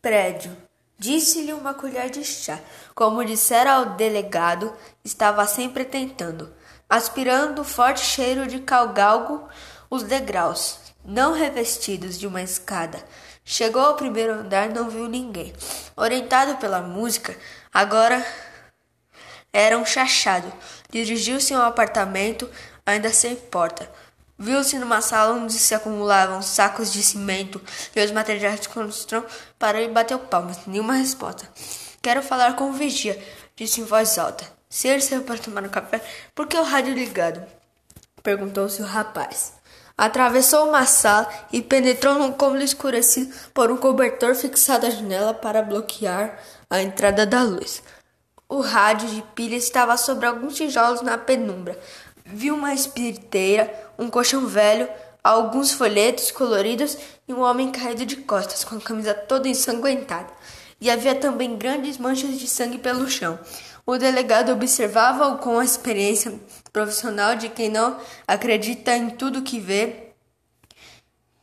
Prédio. 0.00 0.56
Disse-lhe 0.96 1.52
uma 1.52 1.74
colher 1.74 2.08
de 2.08 2.22
chá. 2.24 2.60
Como 2.94 3.24
dissera 3.24 3.72
ao 3.72 3.96
delegado, 3.96 4.72
estava 5.04 5.44
sempre 5.44 5.84
tentando, 5.84 6.54
aspirando 6.88 7.62
o 7.62 7.64
forte 7.64 8.00
cheiro 8.00 8.46
de 8.46 8.60
calgalgo 8.60 9.48
os 9.90 10.04
degraus, 10.04 10.78
não 11.04 11.32
revestidos 11.32 12.16
de 12.16 12.28
uma 12.28 12.42
escada. 12.42 13.02
Chegou 13.44 13.82
ao 13.82 13.96
primeiro 13.96 14.34
andar, 14.34 14.68
não 14.68 14.88
viu 14.88 15.08
ninguém. 15.08 15.52
Orientado 15.96 16.56
pela 16.58 16.80
música, 16.80 17.36
agora 17.74 18.24
era 19.52 19.76
um 19.76 19.84
chachado. 19.84 20.52
Dirigiu-se 20.90 21.54
ao 21.54 21.62
apartamento, 21.62 22.48
ainda 22.86 23.12
sem 23.12 23.34
porta. 23.34 23.90
Viu-se 24.38 24.78
numa 24.78 25.00
sala 25.00 25.34
onde 25.34 25.54
se 25.54 25.74
acumulavam 25.74 26.40
sacos 26.40 26.92
de 26.92 27.02
cimento 27.02 27.60
e 27.94 28.00
os 28.00 28.12
materiais 28.12 28.60
de 28.60 28.68
construção. 28.68 29.24
Parou 29.58 29.82
e 29.82 29.88
bateu 29.88 30.18
palmas. 30.18 30.58
Nenhuma 30.66 30.94
resposta. 30.94 31.48
Quero 32.00 32.22
falar 32.22 32.54
com 32.54 32.70
o 32.70 32.72
vigia, 32.72 33.20
disse 33.56 33.80
em 33.80 33.84
voz 33.84 34.16
alta. 34.16 34.44
Se 34.70 34.86
ele 34.86 35.00
saiu 35.00 35.22
para 35.22 35.38
tomar 35.38 35.64
um 35.64 35.68
café, 35.68 36.00
por 36.34 36.46
que 36.46 36.56
o 36.56 36.62
rádio 36.62 36.94
ligado? 36.94 37.42
Perguntou-se 38.22 38.80
o 38.80 38.84
rapaz. 38.84 39.54
Atravessou 39.96 40.68
uma 40.68 40.86
sala 40.86 41.28
e 41.52 41.60
penetrou 41.60 42.14
num 42.14 42.30
cômodo 42.30 42.62
escurecido 42.62 43.34
por 43.52 43.72
um 43.72 43.76
cobertor 43.76 44.36
fixado 44.36 44.86
à 44.86 44.90
janela 44.90 45.34
para 45.34 45.62
bloquear 45.62 46.38
a 46.70 46.80
entrada 46.80 47.26
da 47.26 47.42
luz. 47.42 47.82
O 48.48 48.60
rádio 48.60 49.08
de 49.08 49.22
pilha 49.34 49.56
estava 49.56 49.96
sobre 49.96 50.26
alguns 50.26 50.54
tijolos 50.54 51.02
na 51.02 51.18
penumbra. 51.18 51.78
Viu 52.24 52.54
uma 52.54 52.72
espiriteira, 52.72 53.87
um 53.98 54.08
colchão 54.08 54.46
velho, 54.46 54.88
alguns 55.22 55.72
folhetos 55.72 56.30
coloridos 56.30 56.96
e 57.26 57.34
um 57.34 57.40
homem 57.40 57.72
caído 57.72 58.06
de 58.06 58.16
costas, 58.16 58.64
com 58.64 58.76
a 58.76 58.80
camisa 58.80 59.12
toda 59.12 59.48
ensanguentada. 59.48 60.32
E 60.80 60.88
havia 60.88 61.14
também 61.14 61.56
grandes 61.56 61.98
manchas 61.98 62.38
de 62.38 62.46
sangue 62.46 62.78
pelo 62.78 63.10
chão. 63.10 63.38
O 63.84 63.98
delegado 63.98 64.52
observava-o 64.52 65.38
com 65.38 65.58
a 65.58 65.64
experiência 65.64 66.38
profissional 66.72 67.34
de 67.34 67.48
quem 67.48 67.68
não 67.68 67.98
acredita 68.26 68.94
em 68.96 69.10
tudo 69.10 69.42
que 69.42 69.58
vê, 69.58 70.12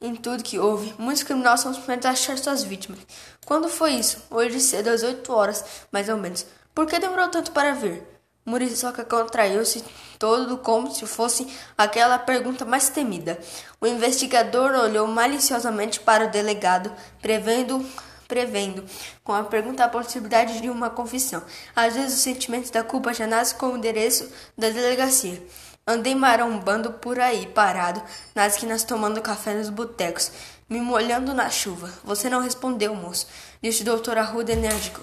em 0.00 0.14
tudo 0.14 0.42
que 0.42 0.58
ouve. 0.58 0.94
Muitos 0.96 1.24
criminosos 1.24 1.60
são 1.60 1.72
os 1.72 1.78
primeiros 1.78 2.06
a 2.06 2.10
achar 2.10 2.38
suas 2.38 2.62
vítimas. 2.62 3.00
Quando 3.44 3.68
foi 3.68 3.94
isso? 3.94 4.22
Hoje 4.30 4.60
cedo, 4.60 4.88
às 4.88 5.02
oito 5.02 5.32
horas, 5.32 5.64
mais 5.92 6.08
ou 6.08 6.16
menos. 6.16 6.46
Por 6.74 6.86
que 6.86 6.98
demorou 6.98 7.28
tanto 7.28 7.50
para 7.50 7.74
vir? 7.74 8.02
Muriçoca 8.48 9.04
contraiu-se 9.04 9.84
todo 10.18 10.58
como 10.58 10.90
se 10.90 11.06
fosse 11.06 11.46
aquela 11.76 12.18
pergunta 12.18 12.64
mais 12.64 12.88
temida. 12.88 13.38
O 13.80 13.86
investigador 13.86 14.72
olhou 14.72 15.06
maliciosamente 15.06 16.00
para 16.00 16.26
o 16.26 16.30
delegado, 16.30 16.90
prevendo 17.20 17.84
prevendo 18.26 18.84
com 19.24 19.32
a 19.32 19.42
pergunta 19.42 19.82
a 19.84 19.88
possibilidade 19.88 20.60
de 20.60 20.68
uma 20.68 20.90
confissão. 20.90 21.42
Às 21.74 21.94
vezes 21.94 22.18
o 22.18 22.22
sentimento 22.22 22.70
da 22.70 22.84
culpa 22.84 23.14
já 23.14 23.26
nasce 23.26 23.54
com 23.54 23.68
o 23.68 23.76
endereço 23.78 24.30
da 24.56 24.68
delegacia. 24.68 25.42
Andei 25.86 26.14
marombando 26.14 26.92
por 26.92 27.18
aí, 27.18 27.46
parado, 27.46 28.02
nas 28.34 28.52
esquinas 28.52 28.84
tomando 28.84 29.22
café 29.22 29.54
nos 29.54 29.70
botecos, 29.70 30.30
me 30.68 30.78
molhando 30.78 31.32
na 31.32 31.48
chuva. 31.48 31.90
Você 32.04 32.28
não 32.28 32.42
respondeu, 32.42 32.94
moço, 32.94 33.26
disse 33.62 33.80
o 33.80 33.86
doutor 33.86 34.18
Arruda 34.18 34.52
enérgico. 34.52 35.00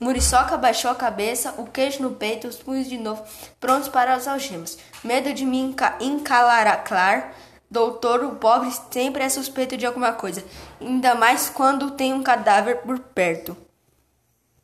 Muriçoca 0.00 0.56
baixou 0.56 0.90
a 0.90 0.94
cabeça, 0.94 1.54
o 1.58 1.66
queijo 1.66 2.02
no 2.02 2.12
peito, 2.12 2.46
os 2.46 2.56
punhos 2.56 2.88
de 2.88 2.96
novo, 2.96 3.22
prontos 3.58 3.88
para 3.88 4.14
as 4.14 4.28
algemas. 4.28 4.78
Medo 5.02 5.34
de 5.34 5.44
me 5.44 5.74
encalacrar. 6.00 7.32
Doutor, 7.70 8.24
o 8.24 8.36
pobre 8.36 8.70
sempre 8.90 9.22
é 9.22 9.28
suspeito 9.28 9.76
de 9.76 9.84
alguma 9.84 10.12
coisa, 10.12 10.42
ainda 10.80 11.14
mais 11.14 11.50
quando 11.50 11.90
tem 11.90 12.14
um 12.14 12.22
cadáver 12.22 12.78
por 12.78 12.98
perto. 12.98 13.54